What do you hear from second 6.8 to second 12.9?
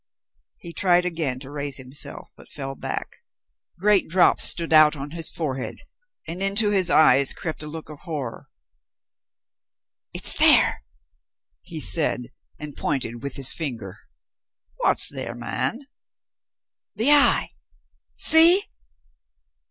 eyes crept a look of horror. "It's there!" he said, and